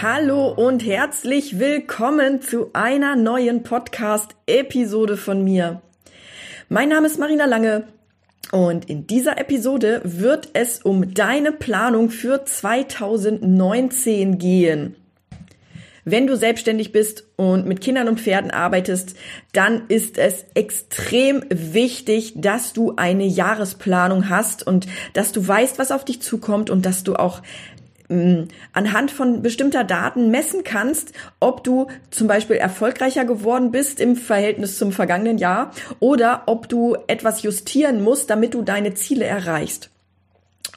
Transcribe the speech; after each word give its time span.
Hallo 0.00 0.46
und 0.50 0.86
herzlich 0.86 1.58
willkommen 1.58 2.40
zu 2.40 2.70
einer 2.72 3.16
neuen 3.16 3.64
Podcast-Episode 3.64 5.16
von 5.16 5.42
mir. 5.42 5.82
Mein 6.68 6.90
Name 6.90 7.08
ist 7.08 7.18
Marina 7.18 7.46
Lange 7.46 7.88
und 8.52 8.88
in 8.88 9.08
dieser 9.08 9.38
Episode 9.38 10.00
wird 10.04 10.50
es 10.52 10.82
um 10.82 11.14
deine 11.14 11.50
Planung 11.50 12.10
für 12.10 12.44
2019 12.44 14.38
gehen. 14.38 14.94
Wenn 16.04 16.28
du 16.28 16.36
selbstständig 16.36 16.92
bist 16.92 17.24
und 17.34 17.66
mit 17.66 17.80
Kindern 17.80 18.06
und 18.06 18.20
Pferden 18.20 18.52
arbeitest, 18.52 19.16
dann 19.52 19.88
ist 19.88 20.16
es 20.16 20.46
extrem 20.54 21.44
wichtig, 21.50 22.34
dass 22.36 22.72
du 22.72 22.94
eine 22.96 23.26
Jahresplanung 23.26 24.28
hast 24.30 24.64
und 24.64 24.86
dass 25.12 25.32
du 25.32 25.46
weißt, 25.46 25.76
was 25.80 25.90
auf 25.90 26.04
dich 26.04 26.22
zukommt 26.22 26.70
und 26.70 26.86
dass 26.86 27.02
du 27.02 27.16
auch 27.16 27.42
anhand 28.08 29.10
von 29.10 29.42
bestimmter 29.42 29.84
Daten 29.84 30.30
messen 30.30 30.64
kannst, 30.64 31.12
ob 31.40 31.62
du 31.62 31.88
zum 32.10 32.26
Beispiel 32.26 32.56
erfolgreicher 32.56 33.26
geworden 33.26 33.70
bist 33.70 34.00
im 34.00 34.16
Verhältnis 34.16 34.78
zum 34.78 34.92
vergangenen 34.92 35.36
Jahr 35.36 35.72
oder 36.00 36.44
ob 36.46 36.68
du 36.68 36.96
etwas 37.06 37.42
justieren 37.42 38.02
musst, 38.02 38.30
damit 38.30 38.54
du 38.54 38.62
deine 38.62 38.94
Ziele 38.94 39.26
erreichst. 39.26 39.90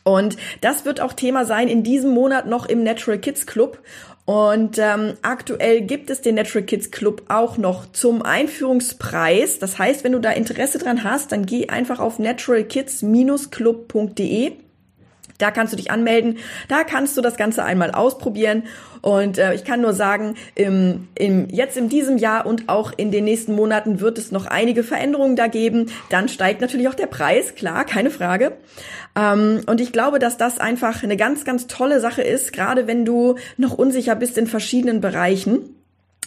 Und 0.04 0.36
das 0.62 0.86
wird 0.86 1.00
auch 1.00 1.14
Thema 1.14 1.46
sein 1.46 1.68
in 1.68 1.84
diesem 1.84 2.10
Monat 2.12 2.48
noch 2.48 2.66
im 2.66 2.82
Natural 2.84 3.20
Kids 3.20 3.46
Club. 3.46 3.78
Und 4.26 4.78
ähm, 4.78 5.14
aktuell 5.22 5.82
gibt 5.82 6.10
es 6.10 6.22
den 6.22 6.36
Natural 6.36 6.66
Kids 6.66 6.92
Club 6.92 7.24
auch 7.28 7.58
noch 7.58 7.92
zum 7.92 8.24
Einführungspreis. 8.24 9.60
Das 9.60 9.78
heißt, 9.78 10.04
wenn 10.04 10.14
du 10.14 10.20
da 10.20 10.32
Interesse 10.32 10.80
dran 10.80 11.04
hast, 11.04 11.32
dann 11.32 11.46
geh 11.46 11.70
einfach 11.70 12.00
auf 12.00 12.18
naturalkids-club.de 12.20 14.54
da 15.42 15.52
kannst 15.52 15.74
du 15.74 15.78
dich 15.78 15.92
anmelden, 15.92 16.38
da 16.68 16.84
kannst 16.84 17.18
du 17.18 17.22
das 17.22 17.38
Ganze 17.38 17.64
einmal 17.64 17.92
ausprobieren. 17.92 18.64
Und 19.02 19.38
äh, 19.40 19.56
ich 19.56 19.64
kann 19.64 19.82
nur 19.82 19.94
sagen, 19.94 20.36
im, 20.56 21.08
im, 21.16 21.48
jetzt 21.50 21.76
in 21.76 21.90
diesem 21.90 22.18
Jahr 22.18 22.46
und 22.46 22.70
auch 22.70 22.92
in 22.96 23.12
den 23.12 23.26
nächsten 23.26 23.56
Monaten 23.56 24.00
wird 24.00 24.18
es 24.18 24.32
noch 24.32 24.46
einige 24.46 24.84
Veränderungen 24.84 25.36
da 25.36 25.48
geben. 25.48 25.92
Dann 26.10 26.30
steigt 26.30 26.62
natürlich 26.62 26.88
auch 26.88 26.94
der 26.94 27.08
Preis, 27.08 27.56
klar, 27.56 27.84
keine 27.86 28.12
Frage. 28.12 28.54
Ähm, 29.16 29.62
und 29.66 29.82
ich 29.82 29.92
glaube, 29.92 30.20
dass 30.20 30.38
das 30.38 30.60
einfach 30.60 31.04
eine 31.04 31.18
ganz, 31.18 31.46
ganz 31.46 31.68
tolle 31.68 32.00
Sache 32.00 32.22
ist, 32.22 32.54
gerade 32.54 32.86
wenn 32.86 33.04
du 33.04 33.36
noch 33.58 33.74
unsicher 33.74 34.16
bist 34.16 34.38
in 34.38 34.48
verschiedenen 34.48 35.02
Bereichen 35.02 35.76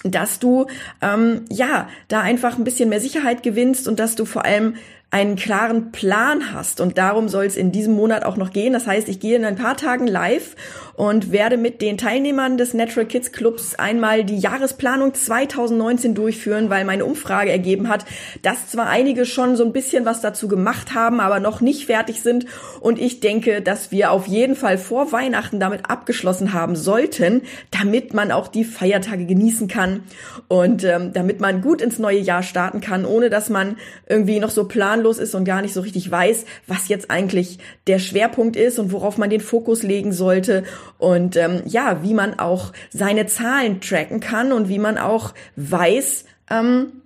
dass 0.07 0.39
du 0.39 0.67
ähm, 1.01 1.47
ja 1.49 1.89
da 2.09 2.21
einfach 2.21 2.59
ein 2.59 2.65
bisschen 2.65 2.91
mehr 2.91 3.01
Sicherheit 3.01 3.43
gewinnst 3.43 3.89
und 3.89 3.99
dass 3.99 4.17
du 4.17 4.27
vor 4.27 4.45
allem 4.45 4.75
einen 5.15 5.37
klaren 5.37 5.93
Plan 5.93 6.53
hast. 6.53 6.81
Und 6.81 6.99
darum 6.99 7.29
soll 7.29 7.45
es 7.45 7.57
in 7.57 7.71
diesem 7.71 7.95
Monat 7.95 8.25
auch 8.25 8.37
noch 8.37 8.51
gehen. 8.51 8.73
Das 8.73 8.89
heißt, 8.89 9.09
ich 9.09 9.21
gehe 9.21 9.37
in 9.37 9.45
ein 9.45 9.55
paar 9.55 9.77
Tagen 9.77 10.09
live 10.09 10.57
und 10.97 11.31
werde 11.31 11.57
mit 11.57 11.81
den 11.83 11.99
Teilnehmern 11.99 12.59
des 12.59 12.75
Natural 12.75 13.07
Kids 13.07 13.31
Clubs 13.31 13.77
einmal 13.77 14.25
die 14.25 14.39
Jahresplanung 14.39 15.15
2019 15.15 16.17
durchführen, 16.17 16.69
weil 16.69 16.85
meine 16.85 17.05
Umfrage 17.05 17.53
ergeben 17.53 17.89
hat, 17.89 18.05
dass 18.43 18.71
zwar 18.71 18.89
einige 18.89 19.25
schon 19.25 19.55
so 19.55 19.65
ein 19.65 19.73
bisschen 19.73 20.05
was 20.05 20.21
dazu 20.21 20.49
gemacht 20.49 20.95
haben, 20.95 21.21
aber 21.21 21.39
noch 21.39 21.61
nicht 21.61 21.87
fertig 21.87 22.21
sind. 22.21 22.47
Und 22.81 22.99
ich 22.99 23.21
denke, 23.21 23.63
dass 23.63 23.93
wir 23.93 24.11
auf 24.11 24.27
jeden 24.27 24.57
Fall 24.57 24.79
vor 24.79 25.13
Weihnachten 25.13 25.61
damit 25.61 25.89
abgeschlossen 25.89 26.53
haben 26.53 26.75
sollten, 26.75 27.43
damit 27.71 28.15
man 28.15 28.33
auch 28.33 28.49
die 28.49 28.65
Feiertage 28.65 29.27
genießen 29.27 29.69
kann 29.69 30.03
und 30.49 30.83
ähm, 30.83 31.13
damit 31.13 31.39
man 31.39 31.61
gut 31.61 31.83
ins 31.83 32.01
neue 32.01 32.19
Jahr 32.19 32.43
starten 32.43 32.81
kann, 32.81 33.05
ohne 33.05 33.31
dass 33.31 33.49
man 33.49 33.77
irgendwie 34.09 34.41
noch 34.41 34.51
so 34.51 34.67
planlos 34.67 35.04
planlos 35.05 35.19
ist 35.19 35.35
und 35.35 35.45
gar 35.45 35.63
nicht 35.63 35.75
so 35.75 35.83
richtig 35.83 36.11
weiß, 36.11 36.47
was 36.67 36.89
jetzt 36.89 37.11
eigentlich 37.11 37.59
der 37.87 37.99
Schwerpunkt 37.99 38.57
ist 38.57 38.79
und 38.79 38.91
worauf 38.91 39.19
man 39.19 39.31
den 39.31 39.41
Fokus 39.41 39.83
legen 39.83 40.13
sollte 40.13 40.65
und 40.99 41.37
ähm, 41.37 41.63
ja, 41.67 42.03
wie 42.03 42.15
man 42.15 42.39
auch 42.39 42.73
seine 42.91 43.27
Zahlen 43.27 43.81
tracken 43.81 44.21
kann 44.21 44.53
und 44.53 44.69
wie 44.69 44.79
man 44.79 44.97
auch 44.99 45.35
weiß, 45.57 46.25
ähm, 46.51 47.03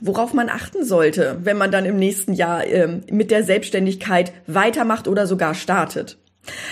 worauf 0.00 0.32
man 0.32 0.48
achten 0.48 0.84
sollte, 0.84 1.38
wenn 1.42 1.58
man 1.58 1.70
dann 1.70 1.84
im 1.84 1.96
nächsten 1.96 2.32
Jahr 2.32 2.64
ähm, 2.66 3.02
mit 3.10 3.30
der 3.30 3.42
Selbstständigkeit 3.42 4.32
weitermacht 4.46 5.08
oder 5.08 5.26
sogar 5.26 5.54
startet. 5.54 6.16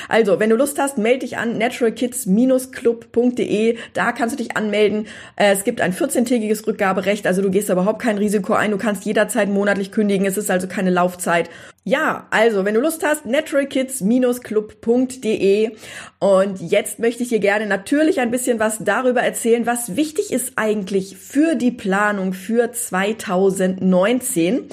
Also, 0.08 0.40
wenn 0.40 0.50
du 0.50 0.56
Lust 0.56 0.78
hast, 0.78 0.98
melde 0.98 1.20
dich 1.20 1.36
an 1.36 1.56
naturalkids-club.de. 1.58 3.76
Da 3.92 4.10
kannst 4.12 4.34
du 4.34 4.42
dich 4.42 4.56
anmelden. 4.56 5.06
Äh, 5.36 5.52
es 5.52 5.62
gibt 5.64 5.80
ein 5.80 5.92
14-tägiges 5.92 6.66
Rückgaberecht, 6.66 7.26
also 7.26 7.42
du 7.42 7.50
gehst 7.50 7.68
überhaupt 7.68 8.00
kein 8.00 8.16
Risiko 8.18 8.54
ein. 8.54 8.70
Du 8.70 8.78
kannst 8.78 9.04
jederzeit 9.04 9.48
monatlich 9.48 9.90
kündigen. 9.92 10.26
Es 10.26 10.36
ist 10.36 10.50
also 10.50 10.66
keine 10.68 10.90
Laufzeit. 10.90 11.50
Ja, 11.84 12.26
also, 12.30 12.64
wenn 12.64 12.74
du 12.74 12.80
Lust 12.80 13.04
hast, 13.04 13.26
naturalkids-club.de. 13.26 15.70
Und 16.18 16.60
jetzt 16.60 16.98
möchte 16.98 17.22
ich 17.22 17.28
dir 17.28 17.40
gerne 17.40 17.66
natürlich 17.66 18.20
ein 18.20 18.30
bisschen 18.30 18.58
was 18.58 18.78
darüber 18.80 19.22
erzählen, 19.22 19.66
was 19.66 19.96
wichtig 19.96 20.32
ist 20.32 20.52
eigentlich 20.56 21.16
für 21.16 21.54
die 21.54 21.70
Planung 21.70 22.32
für 22.32 22.72
2019. 22.72 24.68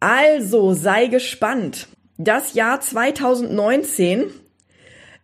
Also 0.00 0.74
sei 0.74 1.06
gespannt. 1.06 1.88
Das 2.20 2.54
Jahr 2.54 2.80
2019 2.80 4.24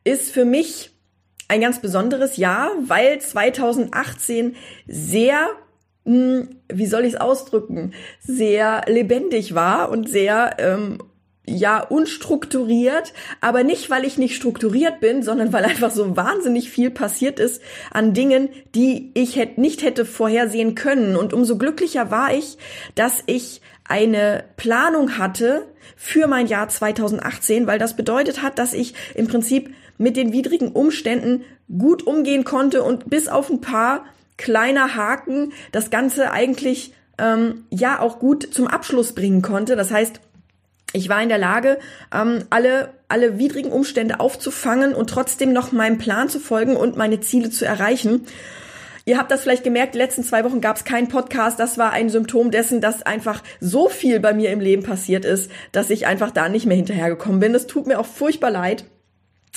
ist 0.04 0.30
für 0.30 0.44
mich 0.44 0.92
ein 1.48 1.60
ganz 1.60 1.80
besonderes 1.80 2.36
Jahr, 2.36 2.70
weil 2.86 3.20
2018 3.20 4.54
sehr, 4.86 5.48
hm, 6.04 6.60
wie 6.72 6.86
soll 6.86 7.04
ich 7.04 7.14
es 7.14 7.20
ausdrücken, 7.20 7.94
sehr 8.20 8.82
lebendig 8.86 9.56
war 9.56 9.90
und 9.90 10.08
sehr 10.08 10.54
ähm, 10.58 10.98
ja 11.46 11.80
unstrukturiert, 11.80 13.12
aber 13.40 13.64
nicht 13.64 13.90
weil 13.90 14.04
ich 14.04 14.16
nicht 14.16 14.36
strukturiert 14.36 15.00
bin, 15.00 15.24
sondern 15.24 15.52
weil 15.52 15.64
einfach 15.64 15.90
so 15.90 16.16
wahnsinnig 16.16 16.70
viel 16.70 16.90
passiert 16.90 17.40
ist 17.40 17.60
an 17.90 18.14
Dingen, 18.14 18.50
die 18.74 19.10
ich 19.14 19.36
nicht 19.56 19.82
hätte 19.82 20.04
vorhersehen 20.04 20.76
können. 20.76 21.16
Und 21.16 21.32
umso 21.32 21.58
glücklicher 21.58 22.12
war 22.12 22.32
ich, 22.32 22.56
dass 22.94 23.24
ich 23.26 23.60
eine 23.88 24.44
Planung 24.56 25.18
hatte 25.18 25.66
für 25.96 26.26
mein 26.26 26.46
Jahr 26.46 26.68
2018, 26.68 27.66
weil 27.66 27.78
das 27.78 27.96
bedeutet 27.96 28.42
hat, 28.42 28.58
dass 28.58 28.72
ich 28.72 28.94
im 29.14 29.28
Prinzip 29.28 29.74
mit 29.98 30.16
den 30.16 30.32
widrigen 30.32 30.72
Umständen 30.72 31.44
gut 31.78 32.06
umgehen 32.06 32.44
konnte 32.44 32.82
und 32.82 33.10
bis 33.10 33.28
auf 33.28 33.50
ein 33.50 33.60
paar 33.60 34.04
kleiner 34.36 34.96
Haken 34.96 35.52
das 35.72 35.90
Ganze 35.90 36.32
eigentlich 36.32 36.92
ähm, 37.18 37.64
ja 37.70 38.00
auch 38.00 38.18
gut 38.18 38.48
zum 38.52 38.66
Abschluss 38.66 39.14
bringen 39.14 39.42
konnte. 39.42 39.76
Das 39.76 39.90
heißt, 39.90 40.20
ich 40.92 41.08
war 41.08 41.22
in 41.22 41.28
der 41.28 41.38
Lage, 41.38 41.78
ähm, 42.12 42.44
alle, 42.50 42.90
alle 43.08 43.38
widrigen 43.38 43.72
Umstände 43.72 44.20
aufzufangen 44.20 44.94
und 44.94 45.10
trotzdem 45.10 45.52
noch 45.52 45.72
meinem 45.72 45.98
Plan 45.98 46.28
zu 46.28 46.38
folgen 46.38 46.76
und 46.76 46.96
meine 46.96 47.20
Ziele 47.20 47.50
zu 47.50 47.64
erreichen. 47.64 48.26
Ihr 49.06 49.18
habt 49.18 49.30
das 49.30 49.42
vielleicht 49.42 49.64
gemerkt, 49.64 49.94
die 49.94 49.98
letzten 49.98 50.24
zwei 50.24 50.44
Wochen 50.44 50.62
gab 50.62 50.76
es 50.76 50.84
keinen 50.84 51.08
Podcast. 51.08 51.60
Das 51.60 51.76
war 51.76 51.92
ein 51.92 52.08
Symptom 52.08 52.50
dessen, 52.50 52.80
dass 52.80 53.02
einfach 53.02 53.42
so 53.60 53.88
viel 53.88 54.18
bei 54.18 54.32
mir 54.32 54.50
im 54.50 54.60
Leben 54.60 54.82
passiert 54.82 55.26
ist, 55.26 55.50
dass 55.72 55.90
ich 55.90 56.06
einfach 56.06 56.30
da 56.30 56.48
nicht 56.48 56.64
mehr 56.64 56.76
hinterhergekommen 56.76 57.40
bin. 57.40 57.52
Das 57.52 57.66
tut 57.66 57.86
mir 57.86 58.00
auch 58.00 58.06
furchtbar 58.06 58.50
leid. 58.50 58.86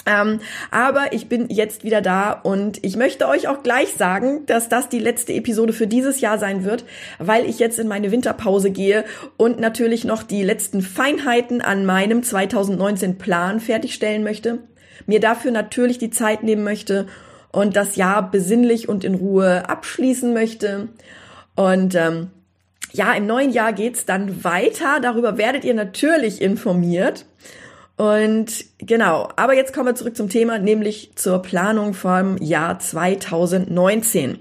Ähm, 0.06 0.42
aber 0.70 1.14
ich 1.14 1.28
bin 1.28 1.50
jetzt 1.50 1.84
wieder 1.84 2.02
da 2.02 2.32
und 2.32 2.84
ich 2.84 2.98
möchte 2.98 3.28
euch 3.28 3.48
auch 3.48 3.64
gleich 3.64 3.94
sagen, 3.94 4.46
dass 4.46 4.70
das 4.70 4.90
die 4.90 5.00
letzte 5.00 5.34
Episode 5.34 5.74
für 5.74 5.88
dieses 5.88 6.22
Jahr 6.22 6.38
sein 6.38 6.64
wird, 6.64 6.86
weil 7.18 7.46
ich 7.46 7.58
jetzt 7.58 7.80
in 7.80 7.88
meine 7.88 8.12
Winterpause 8.12 8.70
gehe 8.70 9.06
und 9.38 9.60
natürlich 9.60 10.06
noch 10.06 10.24
die 10.24 10.44
letzten 10.44 10.82
Feinheiten 10.82 11.62
an 11.62 11.86
meinem 11.86 12.22
2019 12.22 13.18
Plan 13.18 13.60
fertigstellen 13.60 14.24
möchte. 14.24 14.60
Mir 15.08 15.20
dafür 15.20 15.52
natürlich 15.52 15.98
die 15.98 16.12
Zeit 16.12 16.44
nehmen 16.44 16.64
möchte 16.64 17.08
und 17.58 17.76
das 17.76 17.96
Jahr 17.96 18.30
besinnlich 18.30 18.88
und 18.88 19.04
in 19.04 19.16
Ruhe 19.16 19.68
abschließen 19.68 20.32
möchte. 20.32 20.90
Und 21.56 21.96
ähm, 21.96 22.30
ja, 22.92 23.14
im 23.14 23.26
neuen 23.26 23.50
Jahr 23.50 23.74
geht's 23.74 24.06
dann 24.06 24.44
weiter. 24.44 25.00
Darüber 25.02 25.40
werdet 25.40 25.66
ihr 25.66 25.74
natürlich 25.74 26.40
informiert. 26.40 27.26
Und 27.96 28.64
genau, 28.78 29.30
aber 29.38 29.56
jetzt 29.56 29.74
kommen 29.74 29.88
wir 29.88 29.96
zurück 29.96 30.16
zum 30.16 30.30
Thema, 30.30 30.60
nämlich 30.60 31.14
zur 31.16 31.42
Planung 31.42 31.96
vom 31.96 32.38
Jahr 32.38 32.78
2019. 32.78 34.38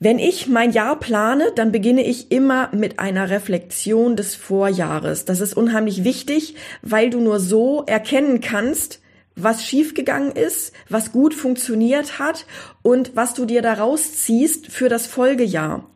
Wenn 0.00 0.18
ich 0.18 0.48
mein 0.48 0.72
Jahr 0.72 0.98
plane, 0.98 1.52
dann 1.54 1.70
beginne 1.70 2.04
ich 2.04 2.32
immer 2.32 2.70
mit 2.72 2.98
einer 2.98 3.30
Reflexion 3.30 4.16
des 4.16 4.34
Vorjahres. 4.34 5.26
Das 5.26 5.40
ist 5.40 5.56
unheimlich 5.56 6.02
wichtig, 6.02 6.56
weil 6.82 7.10
du 7.10 7.20
nur 7.20 7.38
so 7.38 7.84
erkennen 7.86 8.40
kannst, 8.40 8.98
was 9.36 9.64
schiefgegangen 9.64 10.32
ist, 10.32 10.72
was 10.88 11.12
gut 11.12 11.34
funktioniert 11.34 12.18
hat 12.18 12.46
und 12.82 13.16
was 13.16 13.34
du 13.34 13.44
dir 13.44 13.62
daraus 13.62 14.14
ziehst 14.14 14.68
für 14.68 14.88
das 14.88 15.06
Folgejahr. 15.06 15.88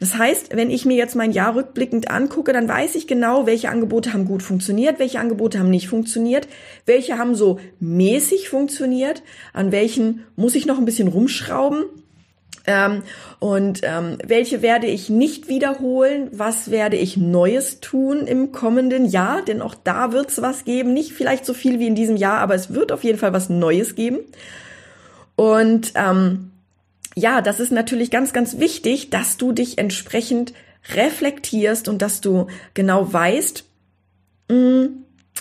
Das 0.00 0.16
heißt, 0.16 0.56
wenn 0.56 0.70
ich 0.70 0.86
mir 0.86 0.96
jetzt 0.96 1.16
mein 1.16 1.32
Jahr 1.32 1.54
rückblickend 1.54 2.10
angucke, 2.10 2.52
dann 2.52 2.68
weiß 2.68 2.94
ich 2.94 3.06
genau, 3.06 3.46
welche 3.46 3.68
Angebote 3.68 4.12
haben 4.12 4.24
gut 4.24 4.42
funktioniert, 4.42 4.98
welche 4.98 5.20
Angebote 5.20 5.58
haben 5.58 5.70
nicht 5.70 5.88
funktioniert, 5.88 6.48
welche 6.86 7.18
haben 7.18 7.34
so 7.34 7.60
mäßig 7.80 8.48
funktioniert, 8.48 9.22
an 9.52 9.72
welchen 9.72 10.24
muss 10.36 10.54
ich 10.54 10.66
noch 10.66 10.78
ein 10.78 10.84
bisschen 10.84 11.08
rumschrauben 11.08 11.84
ähm, 12.66 13.02
und 13.38 13.80
ähm, 13.82 14.18
welche 14.24 14.62
werde 14.62 14.86
ich 14.86 15.08
nicht 15.08 15.48
wiederholen? 15.48 16.28
Was 16.32 16.70
werde 16.70 16.96
ich 16.96 17.16
Neues 17.16 17.80
tun 17.80 18.26
im 18.26 18.52
kommenden 18.52 19.06
Jahr? 19.06 19.42
Denn 19.42 19.62
auch 19.62 19.74
da 19.74 20.12
wird 20.12 20.30
es 20.30 20.42
was 20.42 20.64
geben. 20.64 20.92
Nicht 20.92 21.12
vielleicht 21.12 21.44
so 21.44 21.54
viel 21.54 21.78
wie 21.78 21.86
in 21.86 21.94
diesem 21.94 22.16
Jahr, 22.16 22.38
aber 22.38 22.54
es 22.54 22.72
wird 22.74 22.92
auf 22.92 23.04
jeden 23.04 23.18
Fall 23.18 23.32
was 23.32 23.48
Neues 23.48 23.94
geben. 23.94 24.18
Und 25.36 25.92
ähm, 25.94 26.50
ja, 27.14 27.40
das 27.40 27.60
ist 27.60 27.72
natürlich 27.72 28.10
ganz, 28.10 28.32
ganz 28.32 28.58
wichtig, 28.58 29.10
dass 29.10 29.36
du 29.36 29.52
dich 29.52 29.78
entsprechend 29.78 30.52
reflektierst 30.94 31.88
und 31.88 32.02
dass 32.02 32.20
du 32.20 32.46
genau 32.74 33.12
weißt, 33.12 33.64
mh, 34.48 34.56
mm, 34.56 34.88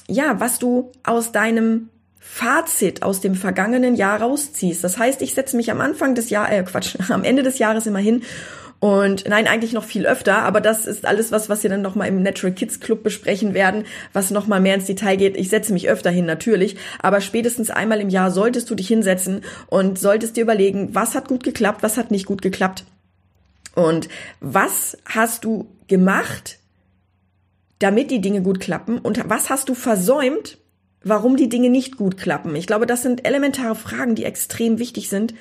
ja, 0.08 0.40
was 0.40 0.60
du 0.60 0.92
aus 1.04 1.32
deinem 1.32 1.90
Fazit 2.28 3.04
aus 3.04 3.22
dem 3.22 3.36
vergangenen 3.36 3.96
Jahr 3.96 4.22
rausziehst. 4.22 4.84
Das 4.84 4.98
heißt, 4.98 5.22
ich 5.22 5.34
setze 5.34 5.56
mich 5.56 5.72
am 5.72 5.80
Anfang 5.80 6.16
des 6.16 6.30
Jahres, 6.30 6.52
äh 6.52 6.64
Quatsch, 6.64 6.96
am 7.10 7.24
Ende 7.24 7.44
des 7.44 7.60
Jahres 7.60 7.86
immer 7.86 8.00
hin 8.00 8.24
und 8.80 9.28
nein, 9.28 9.48
eigentlich 9.48 9.74
noch 9.74 9.86
viel 9.86 10.06
öfter, 10.06 10.40
aber 10.40 10.60
das 10.62 10.86
ist 10.86 11.06
alles 11.06 11.32
was, 11.32 11.50
was 11.50 11.64
wir 11.64 11.70
dann 11.70 11.82
nochmal 11.82 12.08
im 12.10 12.22
Natural 12.22 12.54
Kids 12.54 12.80
Club 12.80 13.04
besprechen 13.04 13.54
werden, 13.54 13.86
was 14.12 14.32
nochmal 14.32 14.60
mehr 14.60 14.76
ins 14.76 14.86
Detail 14.86 15.16
geht. 15.16 15.38
Ich 15.38 15.50
setze 15.50 15.74
mich 15.74 15.90
öfter 15.90 16.12
hin, 16.12 16.26
natürlich, 16.26 16.76
aber 17.00 17.22
spätestens 17.22 17.72
einmal 17.72 18.02
im 18.02 18.10
Jahr 18.10 18.32
solltest 18.32 18.70
du 18.70 18.76
dich 18.76 18.88
hinsetzen 18.88 19.42
und 19.68 19.98
solltest 19.98 20.36
dir 20.36 20.44
überlegen, 20.44 20.94
was 20.94 21.16
hat 21.16 21.30
gut 21.30 21.44
geklappt, 21.44 21.84
was 21.84 21.98
hat 21.98 22.12
nicht 22.12 22.26
gut 22.26 22.42
geklappt 22.42 22.84
und 23.76 24.10
was 24.42 24.98
hast 25.06 25.46
du 25.46 25.68
gemacht, 25.88 26.60
damit 27.80 28.12
die 28.12 28.22
Dinge 28.22 28.42
gut 28.42 28.60
klappen 28.60 29.00
und 29.00 29.30
was 29.30 29.50
hast 29.50 29.70
du 29.70 29.74
versäumt, 29.74 30.58
warum 31.06 31.38
die 31.38 31.48
Dinge 31.48 31.70
nicht 31.70 31.96
gut 31.96 32.18
klappen. 32.18 32.56
Ich 32.56 32.68
glaube, 32.68 32.86
das 32.86 33.04
sind 33.04 33.26
elementare 33.26 33.76
Fragen, 33.76 34.16
die 34.16 34.26
extrem 34.26 34.80
wichtig 34.80 35.08
sind. 35.08 35.34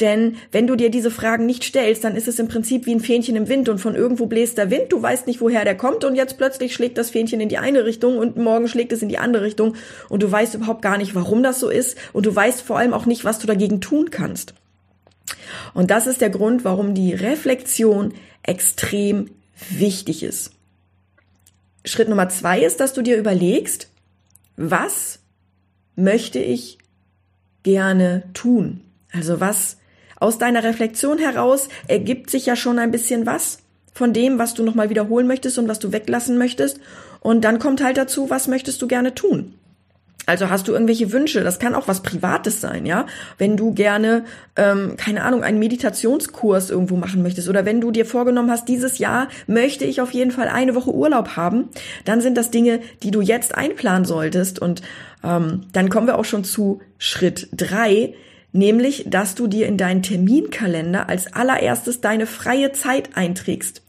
Denn 0.00 0.36
wenn 0.50 0.66
du 0.66 0.74
dir 0.74 0.90
diese 0.90 1.10
Fragen 1.10 1.44
nicht 1.44 1.62
stellst, 1.62 2.02
dann 2.02 2.16
ist 2.16 2.26
es 2.26 2.38
im 2.38 2.48
Prinzip 2.48 2.86
wie 2.86 2.94
ein 2.94 3.00
Fähnchen 3.00 3.36
im 3.36 3.48
Wind 3.48 3.68
und 3.68 3.78
von 3.78 3.94
irgendwo 3.94 4.24
bläst 4.24 4.56
der 4.56 4.70
Wind, 4.70 4.90
du 4.90 5.02
weißt 5.02 5.26
nicht, 5.26 5.42
woher 5.42 5.64
der 5.64 5.76
kommt 5.76 6.02
und 6.04 6.16
jetzt 6.16 6.38
plötzlich 6.38 6.72
schlägt 6.72 6.96
das 6.96 7.10
Fähnchen 7.10 7.40
in 7.42 7.50
die 7.50 7.58
eine 7.58 7.84
Richtung 7.84 8.16
und 8.16 8.38
morgen 8.38 8.68
schlägt 8.68 8.90
es 8.92 9.02
in 9.02 9.10
die 9.10 9.18
andere 9.18 9.44
Richtung 9.44 9.76
und 10.08 10.22
du 10.22 10.32
weißt 10.32 10.54
überhaupt 10.54 10.80
gar 10.80 10.96
nicht, 10.96 11.14
warum 11.14 11.42
das 11.42 11.60
so 11.60 11.68
ist 11.68 11.98
und 12.14 12.24
du 12.24 12.34
weißt 12.34 12.62
vor 12.62 12.78
allem 12.78 12.94
auch 12.94 13.04
nicht, 13.04 13.24
was 13.26 13.38
du 13.38 13.46
dagegen 13.46 13.82
tun 13.82 14.10
kannst. 14.10 14.54
Und 15.74 15.90
das 15.90 16.06
ist 16.06 16.22
der 16.22 16.30
Grund, 16.30 16.64
warum 16.64 16.94
die 16.94 17.12
Reflexion 17.12 18.14
extrem 18.42 19.30
wichtig 19.70 20.22
ist. 20.22 20.52
Schritt 21.84 22.08
Nummer 22.08 22.30
zwei 22.30 22.60
ist, 22.62 22.80
dass 22.80 22.94
du 22.94 23.02
dir 23.02 23.18
überlegst, 23.18 23.91
was 24.56 25.20
möchte 25.96 26.38
ich 26.38 26.78
gerne 27.62 28.24
tun? 28.34 28.80
Also 29.12 29.40
was 29.40 29.78
aus 30.16 30.38
deiner 30.38 30.62
Reflexion 30.62 31.18
heraus 31.18 31.68
ergibt 31.88 32.30
sich 32.30 32.46
ja 32.46 32.56
schon 32.56 32.78
ein 32.78 32.90
bisschen 32.90 33.26
was 33.26 33.58
von 33.92 34.12
dem, 34.12 34.38
was 34.38 34.54
du 34.54 34.62
nochmal 34.62 34.90
wiederholen 34.90 35.26
möchtest 35.26 35.58
und 35.58 35.68
was 35.68 35.78
du 35.78 35.92
weglassen 35.92 36.38
möchtest. 36.38 36.80
Und 37.20 37.42
dann 37.42 37.58
kommt 37.58 37.82
halt 37.82 37.96
dazu, 37.96 38.30
was 38.30 38.48
möchtest 38.48 38.80
du 38.80 38.88
gerne 38.88 39.14
tun? 39.14 39.54
Also 40.24 40.50
hast 40.50 40.68
du 40.68 40.72
irgendwelche 40.72 41.10
Wünsche? 41.10 41.42
Das 41.42 41.58
kann 41.58 41.74
auch 41.74 41.88
was 41.88 42.02
Privates 42.02 42.60
sein, 42.60 42.86
ja. 42.86 43.06
Wenn 43.38 43.56
du 43.56 43.74
gerne, 43.74 44.24
ähm, 44.54 44.94
keine 44.96 45.24
Ahnung, 45.24 45.42
einen 45.42 45.58
Meditationskurs 45.58 46.70
irgendwo 46.70 46.96
machen 46.96 47.22
möchtest 47.22 47.48
oder 47.48 47.64
wenn 47.64 47.80
du 47.80 47.90
dir 47.90 48.06
vorgenommen 48.06 48.50
hast, 48.50 48.68
dieses 48.68 48.98
Jahr 48.98 49.28
möchte 49.46 49.84
ich 49.84 50.00
auf 50.00 50.12
jeden 50.12 50.30
Fall 50.30 50.48
eine 50.48 50.74
Woche 50.76 50.94
Urlaub 50.94 51.36
haben, 51.36 51.70
dann 52.04 52.20
sind 52.20 52.36
das 52.36 52.50
Dinge, 52.50 52.80
die 53.02 53.10
du 53.10 53.20
jetzt 53.20 53.56
einplanen 53.56 54.04
solltest. 54.04 54.60
Und 54.60 54.82
ähm, 55.24 55.62
dann 55.72 55.90
kommen 55.90 56.06
wir 56.06 56.18
auch 56.18 56.24
schon 56.24 56.44
zu 56.44 56.80
Schritt 56.98 57.48
drei, 57.52 58.14
nämlich, 58.52 59.06
dass 59.08 59.34
du 59.34 59.48
dir 59.48 59.66
in 59.66 59.76
deinen 59.76 60.02
Terminkalender 60.02 61.08
als 61.08 61.32
allererstes 61.32 62.00
deine 62.00 62.26
freie 62.26 62.70
Zeit 62.72 63.16
einträgst. 63.16 63.81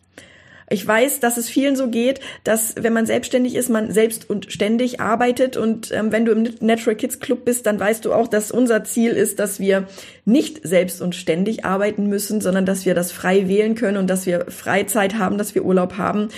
Ich 0.70 0.88
weiß, 0.88 1.20
dass 1.20 1.38
es 1.38 1.50
vielen 1.50 1.76
so 1.76 1.90
geht, 1.90 2.20
dass 2.44 2.76
wenn 2.78 2.94
man 2.94 3.06
selbstständig 3.06 3.56
ist, 3.56 3.70
man 3.70 3.92
selbst 3.92 4.30
und 4.30 4.52
ständig 4.52 5.00
arbeitet. 5.00 5.58
Und 5.58 5.92
ähm, 5.92 6.12
wenn 6.12 6.26
du 6.26 6.32
im 6.32 6.50
Natural 6.62 6.96
Kids 6.96 7.20
Club 7.20 7.46
bist, 7.46 7.66
dann 7.66 7.80
weißt 7.80 8.06
du 8.06 8.14
auch, 8.14 8.28
dass 8.28 8.52
unser 8.52 8.84
Ziel 8.84 9.12
ist, 9.12 9.40
dass 9.40 9.60
wir 9.60 9.88
nicht 10.26 10.66
selbst 10.66 11.02
und 11.02 11.16
ständig 11.16 11.66
arbeiten 11.66 12.08
müssen, 12.08 12.42
sondern 12.42 12.66
dass 12.66 12.86
wir 12.86 12.96
das 12.96 13.12
frei 13.12 13.48
wählen 13.48 13.76
können 13.76 13.98
und 13.98 14.10
dass 14.10 14.26
wir 14.26 14.46
Freizeit 14.50 15.16
haben, 15.18 15.38
dass 15.38 15.56
wir 15.56 15.66
Urlaub 15.66 15.98
haben 15.98 16.30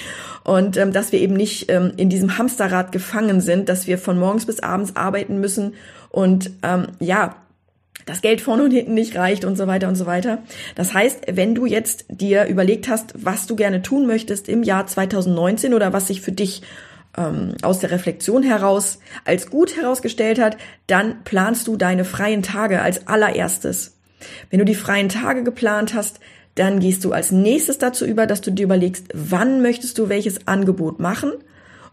und 0.43 0.77
ähm, 0.77 0.91
dass 0.91 1.11
wir 1.11 1.19
eben 1.19 1.35
nicht 1.35 1.71
ähm, 1.71 1.93
in 1.97 2.09
diesem 2.09 2.37
Hamsterrad 2.37 2.91
gefangen 2.91 3.41
sind, 3.41 3.69
dass 3.69 3.87
wir 3.87 3.97
von 3.97 4.17
morgens 4.17 4.45
bis 4.45 4.59
abends 4.59 4.95
arbeiten 4.95 5.39
müssen 5.39 5.73
und 6.09 6.51
ähm, 6.63 6.87
ja, 6.99 7.35
das 8.05 8.21
Geld 8.21 8.41
vorne 8.41 8.63
und 8.63 8.71
hinten 8.71 8.93
nicht 8.93 9.15
reicht 9.15 9.45
und 9.45 9.55
so 9.55 9.67
weiter 9.67 9.87
und 9.87 9.95
so 9.95 10.05
weiter. 10.05 10.43
Das 10.75 10.93
heißt, 10.93 11.23
wenn 11.31 11.55
du 11.55 11.65
jetzt 11.65 12.05
dir 12.09 12.45
überlegt 12.45 12.87
hast, 12.87 13.13
was 13.15 13.47
du 13.47 13.55
gerne 13.55 13.81
tun 13.81 14.05
möchtest 14.05 14.47
im 14.47 14.63
Jahr 14.63 14.87
2019 14.87 15.73
oder 15.73 15.91
was 15.91 16.07
sich 16.07 16.21
für 16.21 16.31
dich 16.31 16.61
ähm, 17.17 17.55
aus 17.61 17.79
der 17.79 17.91
Reflexion 17.91 18.43
heraus 18.43 18.99
als 19.25 19.49
gut 19.49 19.75
herausgestellt 19.75 20.39
hat, 20.39 20.57
dann 20.87 21.23
planst 21.23 21.67
du 21.67 21.77
deine 21.77 22.05
freien 22.05 22.43
Tage 22.43 22.81
als 22.81 23.07
allererstes. 23.07 23.97
Wenn 24.49 24.59
du 24.59 24.65
die 24.65 24.75
freien 24.75 25.09
Tage 25.09 25.43
geplant 25.43 25.93
hast, 25.93 26.19
dann 26.55 26.79
gehst 26.79 27.03
du 27.03 27.11
als 27.11 27.31
nächstes 27.31 27.79
dazu 27.79 28.05
über, 28.05 28.27
dass 28.27 28.41
du 28.41 28.51
dir 28.51 28.63
überlegst, 28.63 29.07
wann 29.13 29.61
möchtest 29.61 29.97
du 29.97 30.09
welches 30.09 30.47
Angebot 30.47 30.99
machen 30.99 31.33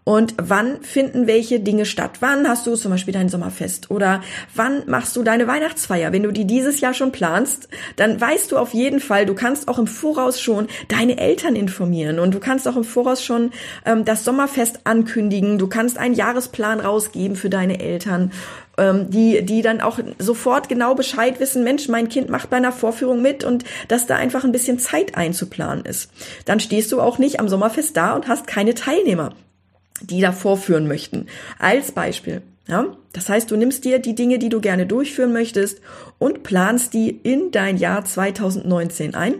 und 0.04 0.34
wann 0.36 0.82
finden 0.82 1.26
welche 1.28 1.60
Dinge 1.60 1.86
statt? 1.86 2.18
Wann 2.20 2.48
hast 2.48 2.66
du 2.66 2.74
zum 2.74 2.90
Beispiel 2.90 3.14
dein 3.14 3.28
Sommerfest 3.28 3.90
oder 3.90 4.20
wann 4.54 4.82
machst 4.86 5.14
du 5.14 5.22
deine 5.22 5.46
Weihnachtsfeier? 5.46 6.12
Wenn 6.12 6.24
du 6.24 6.32
die 6.32 6.46
dieses 6.46 6.80
Jahr 6.80 6.92
schon 6.92 7.12
planst, 7.12 7.68
dann 7.96 8.20
weißt 8.20 8.50
du 8.50 8.58
auf 8.58 8.74
jeden 8.74 8.98
Fall, 8.98 9.26
du 9.26 9.34
kannst 9.34 9.68
auch 9.68 9.78
im 9.78 9.86
Voraus 9.86 10.40
schon 10.40 10.66
deine 10.88 11.18
Eltern 11.18 11.54
informieren 11.54 12.18
und 12.18 12.34
du 12.34 12.40
kannst 12.40 12.66
auch 12.66 12.76
im 12.76 12.84
Voraus 12.84 13.22
schon 13.22 13.52
ähm, 13.86 14.04
das 14.04 14.24
Sommerfest 14.24 14.80
ankündigen. 14.84 15.58
Du 15.58 15.68
kannst 15.68 15.98
einen 15.98 16.14
Jahresplan 16.14 16.80
rausgeben 16.80 17.36
für 17.36 17.50
deine 17.50 17.78
Eltern 17.78 18.32
ähm, 18.78 19.10
die, 19.10 19.44
die 19.44 19.60
dann 19.60 19.82
auch 19.82 19.98
sofort 20.18 20.68
genau 20.68 20.94
Bescheid 20.94 21.38
wissen, 21.40 21.62
Mensch, 21.62 21.88
mein 21.88 22.08
Kind 22.08 22.30
macht 22.30 22.48
bei 22.48 22.56
einer 22.56 22.72
Vorführung 22.72 23.20
mit 23.20 23.44
und 23.44 23.64
dass 23.88 24.06
da 24.06 24.16
einfach 24.16 24.44
ein 24.44 24.52
bisschen 24.52 24.78
Zeit 24.78 25.14
einzuplanen 25.14 25.84
ist. 25.84 26.10
Dann 26.46 26.58
stehst 26.58 26.90
du 26.90 27.00
auch 27.00 27.18
nicht 27.18 27.38
am 27.38 27.48
Sommerfest 27.48 27.96
da 27.96 28.14
und 28.14 28.28
hast 28.28 28.46
keine 28.46 28.74
Teilnehmer 28.74 29.34
die 30.00 30.20
da 30.20 30.32
vorführen 30.32 30.88
möchten. 30.88 31.26
Als 31.58 31.92
Beispiel. 31.92 32.42
Ja? 32.68 32.96
Das 33.12 33.28
heißt, 33.28 33.50
du 33.50 33.56
nimmst 33.56 33.84
dir 33.84 33.98
die 33.98 34.14
Dinge, 34.14 34.38
die 34.38 34.48
du 34.48 34.60
gerne 34.60 34.86
durchführen 34.86 35.32
möchtest 35.32 35.80
und 36.18 36.42
planst 36.42 36.94
die 36.94 37.10
in 37.10 37.50
dein 37.50 37.76
Jahr 37.76 38.04
2019 38.04 39.14
ein. 39.14 39.34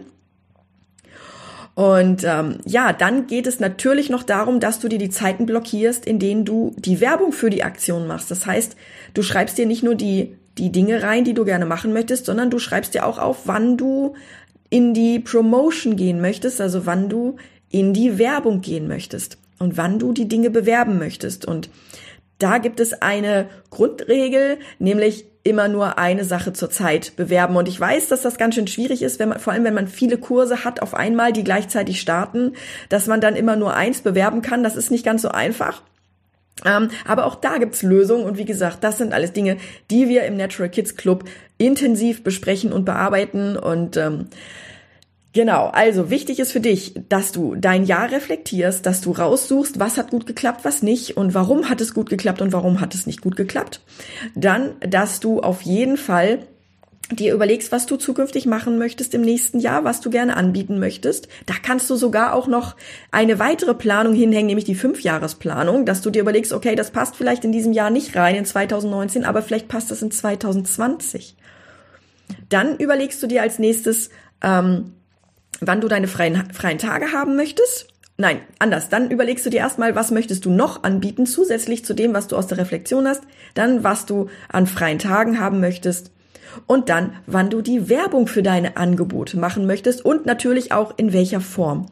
Und 1.75 2.23
ähm, 2.23 2.59
ja, 2.65 2.93
dann 2.93 3.25
geht 3.25 3.47
es 3.47 3.59
natürlich 3.59 4.11
noch 4.11 4.21
darum, 4.21 4.59
dass 4.59 4.79
du 4.79 4.87
dir 4.87 4.99
die 4.99 5.09
Zeiten 5.09 5.47
blockierst, 5.47 6.05
in 6.05 6.19
denen 6.19 6.45
du 6.45 6.75
die 6.77 7.01
Werbung 7.01 7.31
für 7.31 7.49
die 7.49 7.63
Aktion 7.63 8.05
machst. 8.05 8.29
Das 8.29 8.45
heißt, 8.45 8.75
du 9.15 9.23
schreibst 9.23 9.57
dir 9.57 9.65
nicht 9.65 9.81
nur 9.81 9.95
die, 9.95 10.37
die 10.59 10.71
Dinge 10.71 11.01
rein, 11.01 11.23
die 11.23 11.33
du 11.33 11.45
gerne 11.45 11.65
machen 11.65 11.91
möchtest, 11.91 12.27
sondern 12.27 12.51
du 12.51 12.59
schreibst 12.59 12.93
dir 12.93 13.07
auch 13.07 13.17
auf, 13.17 13.47
wann 13.47 13.75
du 13.75 14.13
in 14.69 14.93
die 14.93 15.19
Promotion 15.19 15.95
gehen 15.95 16.21
möchtest, 16.21 16.61
also 16.61 16.85
wann 16.85 17.09
du 17.09 17.37
in 17.71 17.93
die 17.93 18.19
Werbung 18.19 18.61
gehen 18.61 18.87
möchtest 18.87 19.39
und 19.59 19.77
wann 19.77 19.99
du 19.99 20.11
die 20.13 20.27
Dinge 20.27 20.49
bewerben 20.49 20.97
möchtest. 20.97 21.45
Und 21.45 21.69
da 22.39 22.57
gibt 22.57 22.79
es 22.79 23.01
eine 23.01 23.47
Grundregel, 23.69 24.57
nämlich 24.79 25.25
immer 25.43 25.67
nur 25.67 25.97
eine 25.97 26.23
Sache 26.23 26.53
zur 26.53 26.69
Zeit 26.69 27.15
bewerben. 27.15 27.55
Und 27.57 27.67
ich 27.67 27.79
weiß, 27.79 28.07
dass 28.07 28.21
das 28.21 28.37
ganz 28.37 28.55
schön 28.55 28.67
schwierig 28.67 29.01
ist, 29.01 29.19
wenn 29.19 29.29
man, 29.29 29.39
vor 29.39 29.53
allem 29.53 29.65
wenn 29.65 29.73
man 29.73 29.87
viele 29.87 30.17
Kurse 30.17 30.63
hat 30.63 30.81
auf 30.81 30.93
einmal, 30.93 31.33
die 31.33 31.43
gleichzeitig 31.43 31.99
starten, 31.99 32.53
dass 32.89 33.07
man 33.07 33.21
dann 33.21 33.35
immer 33.35 33.55
nur 33.55 33.73
eins 33.75 34.01
bewerben 34.01 34.41
kann. 34.41 34.63
Das 34.63 34.75
ist 34.75 34.89
nicht 34.89 35.05
ganz 35.05 35.21
so 35.21 35.29
einfach. 35.29 35.81
Ähm, 36.65 36.89
aber 37.05 37.25
auch 37.25 37.35
da 37.35 37.57
gibt's 37.57 37.83
Lösungen 37.83 38.25
und 38.25 38.37
wie 38.37 38.45
gesagt, 38.45 38.83
das 38.83 38.97
sind 38.97 39.13
alles 39.13 39.33
Dinge, 39.33 39.57
die 39.89 40.07
wir 40.07 40.23
im 40.23 40.37
Natural 40.37 40.69
Kids 40.69 40.95
Club 40.95 41.25
intensiv 41.57 42.23
besprechen 42.23 42.71
und 42.71 42.85
bearbeiten 42.85 43.57
und 43.57 43.97
ähm, 43.97 44.27
Genau, 45.33 45.65
also 45.69 46.11
wichtig 46.11 46.39
ist 46.39 46.51
für 46.51 46.59
dich, 46.59 46.93
dass 47.09 47.31
du 47.31 47.55
dein 47.55 47.85
Jahr 47.85 48.11
reflektierst, 48.11 48.85
dass 48.85 49.01
du 49.01 49.11
raussuchst, 49.11 49.79
was 49.79 49.97
hat 49.97 50.11
gut 50.11 50.27
geklappt, 50.27 50.63
was 50.63 50.83
nicht 50.83 51.17
und 51.17 51.33
warum 51.33 51.69
hat 51.69 51.81
es 51.81 51.95
gut 51.95 52.07
geklappt 52.11 52.41
und 52.41 52.53
warum 52.53 52.79
hat 52.79 52.93
es 52.93 53.07
nicht 53.07 53.21
gut 53.21 53.35
geklappt. 53.35 53.81
Dann, 54.35 54.75
dass 54.79 55.19
du 55.19 55.39
auf 55.41 55.63
jeden 55.63 55.97
Fall 55.97 56.45
dir 57.11 57.33
überlegst, 57.33 57.71
was 57.71 57.87
du 57.87 57.95
zukünftig 57.95 58.45
machen 58.45 58.77
möchtest 58.77 59.15
im 59.15 59.21
nächsten 59.21 59.59
Jahr, 59.59 59.83
was 59.83 60.01
du 60.01 60.11
gerne 60.11 60.37
anbieten 60.37 60.79
möchtest. 60.79 61.27
Da 61.47 61.55
kannst 61.61 61.89
du 61.89 61.95
sogar 61.95 62.35
auch 62.35 62.47
noch 62.47 62.75
eine 63.11 63.39
weitere 63.39 63.73
Planung 63.73 64.13
hinhängen, 64.13 64.47
nämlich 64.47 64.65
die 64.65 64.75
Fünfjahresplanung, 64.75 65.87
dass 65.87 66.01
du 66.01 66.11
dir 66.11 66.21
überlegst, 66.21 66.53
okay, 66.53 66.75
das 66.75 66.91
passt 66.91 67.15
vielleicht 67.15 67.43
in 67.43 67.51
diesem 67.51 67.73
Jahr 67.73 67.89
nicht 67.89 68.15
rein 68.15 68.35
in 68.35 68.45
2019, 68.45 69.25
aber 69.25 69.41
vielleicht 69.41 69.67
passt 69.67 69.89
das 69.89 70.03
in 70.03 70.11
2020. 70.11 71.35
Dann 72.49 72.77
überlegst 72.77 73.21
du 73.21 73.27
dir 73.27 73.41
als 73.41 73.57
nächstes, 73.57 74.09
ähm, 74.43 74.93
wann 75.67 75.81
du 75.81 75.87
deine 75.87 76.07
freien, 76.07 76.51
freien 76.53 76.77
Tage 76.77 77.11
haben 77.11 77.35
möchtest. 77.35 77.87
Nein, 78.17 78.41
anders. 78.59 78.89
Dann 78.89 79.09
überlegst 79.09 79.45
du 79.45 79.49
dir 79.49 79.59
erstmal, 79.59 79.95
was 79.95 80.11
möchtest 80.11 80.45
du 80.45 80.51
noch 80.51 80.83
anbieten, 80.83 81.25
zusätzlich 81.25 81.83
zu 81.83 81.93
dem, 81.93 82.13
was 82.13 82.27
du 82.27 82.37
aus 82.37 82.47
der 82.47 82.59
Reflexion 82.59 83.07
hast. 83.07 83.23
Dann, 83.55 83.83
was 83.83 84.05
du 84.05 84.29
an 84.49 84.67
freien 84.67 84.99
Tagen 84.99 85.39
haben 85.39 85.59
möchtest 85.59 86.11
und 86.67 86.89
dann, 86.89 87.13
wann 87.25 87.49
du 87.49 87.61
die 87.61 87.89
Werbung 87.89 88.27
für 88.27 88.43
deine 88.43 88.77
Angebote 88.77 89.37
machen 89.37 89.65
möchtest 89.65 90.05
und 90.05 90.25
natürlich 90.25 90.71
auch 90.71 90.97
in 90.97 91.13
welcher 91.13 91.41
Form. 91.41 91.87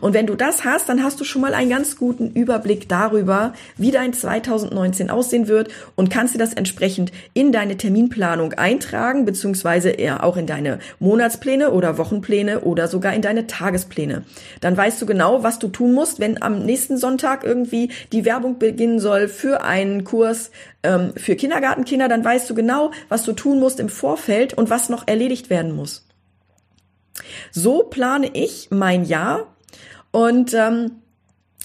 Und 0.00 0.12
wenn 0.14 0.26
du 0.26 0.34
das 0.34 0.64
hast, 0.64 0.88
dann 0.88 1.02
hast 1.02 1.20
du 1.20 1.24
schon 1.24 1.42
mal 1.42 1.54
einen 1.54 1.70
ganz 1.70 1.96
guten 1.96 2.30
Überblick 2.32 2.88
darüber, 2.88 3.54
wie 3.76 3.90
dein 3.90 4.12
2019 4.12 5.10
aussehen 5.10 5.48
wird 5.48 5.70
und 5.96 6.10
kannst 6.10 6.34
dir 6.34 6.38
das 6.38 6.52
entsprechend 6.52 7.12
in 7.32 7.52
deine 7.52 7.76
Terminplanung 7.76 8.52
eintragen, 8.54 9.24
beziehungsweise 9.24 9.90
eher 9.90 10.24
auch 10.24 10.36
in 10.36 10.46
deine 10.46 10.78
Monatspläne 10.98 11.70
oder 11.70 11.98
Wochenpläne 11.98 12.60
oder 12.60 12.88
sogar 12.88 13.14
in 13.14 13.22
deine 13.22 13.46
Tagespläne. 13.46 14.24
Dann 14.60 14.76
weißt 14.76 15.00
du 15.00 15.06
genau, 15.06 15.42
was 15.42 15.58
du 15.58 15.68
tun 15.68 15.94
musst, 15.94 16.20
wenn 16.20 16.42
am 16.42 16.64
nächsten 16.64 16.98
Sonntag 16.98 17.44
irgendwie 17.44 17.90
die 18.12 18.24
Werbung 18.24 18.58
beginnen 18.58 19.00
soll 19.00 19.28
für 19.28 19.62
einen 19.62 20.04
Kurs 20.04 20.50
ähm, 20.82 21.12
für 21.16 21.36
Kindergartenkinder, 21.36 22.08
dann 22.08 22.24
weißt 22.24 22.48
du 22.50 22.54
genau, 22.54 22.90
was 23.08 23.24
du 23.24 23.32
tun 23.32 23.60
musst 23.60 23.80
im 23.80 23.88
Vorfeld 23.88 24.54
und 24.54 24.70
was 24.70 24.88
noch 24.88 25.08
erledigt 25.08 25.48
werden 25.48 25.74
muss. 25.74 26.06
So 27.50 27.84
plane 27.84 28.30
ich 28.32 28.68
mein 28.70 29.04
Jahr 29.04 29.46
und 30.12 30.54
ähm, 30.54 30.92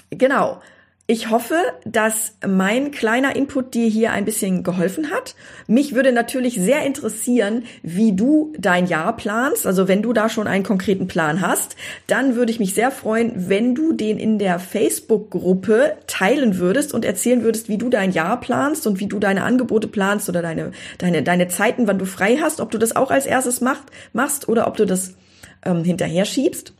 genau, 0.09 0.61
ich 1.09 1.29
hoffe, 1.29 1.55
dass 1.85 2.33
mein 2.45 2.91
kleiner 2.91 3.37
Input 3.37 3.73
dir 3.73 3.87
hier 3.87 4.11
ein 4.11 4.25
bisschen 4.25 4.63
geholfen 4.63 5.09
hat. 5.09 5.35
Mich 5.65 5.95
würde 5.95 6.11
natürlich 6.11 6.55
sehr 6.55 6.85
interessieren, 6.85 7.63
wie 7.81 8.13
du 8.13 8.51
dein 8.59 8.87
Jahr 8.87 9.15
planst. 9.15 9.65
Also 9.65 9.87
wenn 9.87 10.01
du 10.01 10.11
da 10.11 10.27
schon 10.27 10.47
einen 10.47 10.65
konkreten 10.65 11.07
Plan 11.07 11.39
hast, 11.39 11.77
dann 12.07 12.35
würde 12.35 12.51
ich 12.51 12.59
mich 12.59 12.73
sehr 12.73 12.91
freuen, 12.91 13.47
wenn 13.47 13.73
du 13.73 13.93
den 13.93 14.19
in 14.19 14.37
der 14.37 14.59
Facebook-Gruppe 14.59 15.93
teilen 16.07 16.57
würdest 16.57 16.93
und 16.93 17.05
erzählen 17.05 17.41
würdest, 17.41 17.69
wie 17.69 17.77
du 17.77 17.87
dein 17.87 18.11
Jahr 18.11 18.41
planst 18.41 18.85
und 18.85 18.99
wie 18.99 19.07
du 19.07 19.17
deine 19.17 19.43
Angebote 19.43 19.87
planst 19.87 20.27
oder 20.27 20.41
deine, 20.41 20.73
deine, 20.97 21.23
deine 21.23 21.47
Zeiten, 21.47 21.87
wann 21.87 21.99
du 21.99 22.05
frei 22.05 22.39
hast, 22.41 22.59
ob 22.59 22.69
du 22.69 22.77
das 22.77 22.97
auch 22.97 23.11
als 23.11 23.25
erstes 23.25 23.61
macht, 23.61 23.85
machst 24.11 24.49
oder 24.49 24.67
ob 24.67 24.75
du 24.75 24.85
das 24.85 25.13
ähm, 25.63 25.85
hinterher 25.85 26.25
schiebst. 26.25 26.73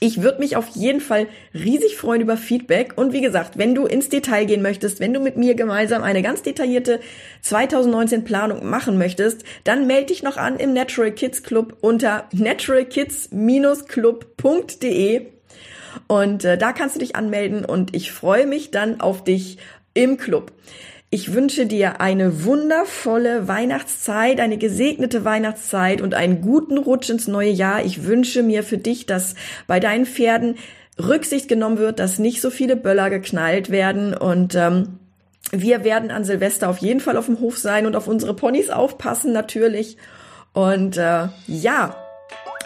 Ich 0.00 0.22
würde 0.22 0.38
mich 0.38 0.54
auf 0.54 0.68
jeden 0.74 1.00
Fall 1.00 1.26
riesig 1.52 1.96
freuen 1.96 2.20
über 2.20 2.36
Feedback. 2.36 2.92
Und 2.96 3.12
wie 3.12 3.20
gesagt, 3.20 3.58
wenn 3.58 3.74
du 3.74 3.86
ins 3.86 4.08
Detail 4.08 4.44
gehen 4.44 4.62
möchtest, 4.62 5.00
wenn 5.00 5.12
du 5.12 5.18
mit 5.18 5.36
mir 5.36 5.56
gemeinsam 5.56 6.04
eine 6.04 6.22
ganz 6.22 6.42
detaillierte 6.42 7.00
2019 7.42 8.22
Planung 8.22 8.64
machen 8.68 8.96
möchtest, 8.96 9.42
dann 9.64 9.88
melde 9.88 10.06
dich 10.06 10.22
noch 10.22 10.36
an 10.36 10.56
im 10.58 10.72
Natural 10.72 11.10
Kids 11.10 11.42
Club 11.42 11.78
unter 11.80 12.28
naturalkids-club.de. 12.32 15.26
Und 16.06 16.44
äh, 16.44 16.56
da 16.56 16.72
kannst 16.72 16.94
du 16.94 17.00
dich 17.00 17.16
anmelden 17.16 17.64
und 17.64 17.96
ich 17.96 18.12
freue 18.12 18.46
mich 18.46 18.70
dann 18.70 19.00
auf 19.00 19.24
dich 19.24 19.58
im 19.94 20.16
Club. 20.16 20.52
Ich 21.10 21.32
wünsche 21.32 21.64
dir 21.64 22.02
eine 22.02 22.44
wundervolle 22.44 23.48
Weihnachtszeit, 23.48 24.40
eine 24.40 24.58
gesegnete 24.58 25.24
Weihnachtszeit 25.24 26.02
und 26.02 26.12
einen 26.12 26.42
guten 26.42 26.76
Rutsch 26.76 27.08
ins 27.08 27.28
neue 27.28 27.50
Jahr. 27.50 27.82
Ich 27.82 28.04
wünsche 28.04 28.42
mir 28.42 28.62
für 28.62 28.76
dich, 28.76 29.06
dass 29.06 29.34
bei 29.66 29.80
deinen 29.80 30.04
Pferden 30.04 30.56
Rücksicht 30.98 31.48
genommen 31.48 31.78
wird, 31.78 31.98
dass 31.98 32.18
nicht 32.18 32.42
so 32.42 32.50
viele 32.50 32.76
Böller 32.76 33.08
geknallt 33.08 33.70
werden 33.70 34.14
und 34.14 34.54
ähm, 34.54 34.98
wir 35.50 35.82
werden 35.82 36.10
an 36.10 36.24
Silvester 36.24 36.68
auf 36.68 36.78
jeden 36.78 37.00
Fall 37.00 37.16
auf 37.16 37.24
dem 37.24 37.40
Hof 37.40 37.56
sein 37.56 37.86
und 37.86 37.96
auf 37.96 38.06
unsere 38.06 38.34
Ponys 38.34 38.68
aufpassen 38.68 39.32
natürlich. 39.32 39.96
Und 40.52 40.98
äh, 40.98 41.28
ja, 41.46 41.96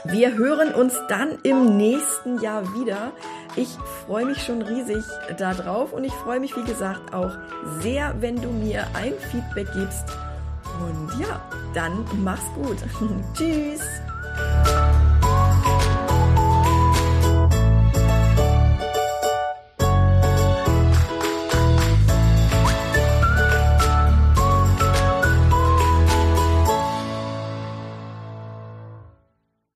wir 0.04 0.36
hören 0.36 0.74
uns 0.74 0.94
dann 1.08 1.38
im 1.44 1.76
nächsten 1.76 2.40
Jahr 2.40 2.74
wieder. 2.74 3.12
Ich 3.56 3.68
freue 4.06 4.24
mich 4.24 4.42
schon 4.42 4.62
riesig 4.62 5.04
darauf 5.36 5.92
und 5.92 6.04
ich 6.04 6.12
freue 6.12 6.40
mich, 6.40 6.56
wie 6.56 6.64
gesagt, 6.64 7.12
auch 7.12 7.32
sehr, 7.80 8.14
wenn 8.20 8.40
du 8.40 8.48
mir 8.50 8.86
ein 8.94 9.12
Feedback 9.30 9.68
gibst. 9.74 10.04
Und 10.80 11.20
ja, 11.20 11.40
dann 11.74 12.04
mach's 12.22 12.46
gut. 12.54 12.78
Tschüss. 13.34 13.82